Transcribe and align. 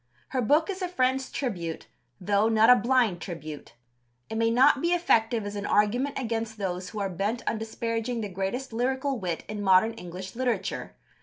Her 0.29 0.41
book 0.41 0.67
is 0.71 0.81
a 0.81 0.87
friend's 0.87 1.29
tribute, 1.31 1.85
though 2.19 2.49
not 2.49 2.71
a 2.71 2.75
blind 2.75 3.21
tribute. 3.21 3.73
It 4.31 4.35
may 4.35 4.49
not 4.49 4.81
be 4.81 4.93
effective 4.93 5.45
as 5.45 5.55
an 5.55 5.67
argument 5.67 6.17
against 6.17 6.57
those 6.57 6.89
who 6.89 6.99
are 6.99 7.07
bent 7.07 7.47
on 7.47 7.59
disparaging 7.59 8.21
the 8.21 8.27
greatest 8.27 8.73
lyrical 8.73 9.19
wit 9.19 9.43
in 9.47 9.61
modern 9.61 9.91
English 9.93 10.35
literature. 10.35 10.95